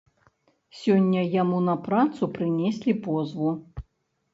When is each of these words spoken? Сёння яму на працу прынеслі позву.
Сёння 0.83 1.21
яму 1.41 1.57
на 1.69 1.75
працу 1.85 2.33
прынеслі 2.39 3.01
позву. 3.07 3.57